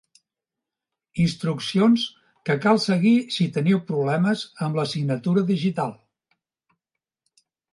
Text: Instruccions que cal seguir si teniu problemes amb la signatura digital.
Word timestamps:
Instruccions 1.25 2.05
que 2.49 2.55
cal 2.65 2.81
seguir 2.87 3.13
si 3.37 3.47
teniu 3.59 3.83
problemes 3.93 4.47
amb 4.69 4.81
la 4.83 4.87
signatura 4.95 5.45
digital. 5.55 5.97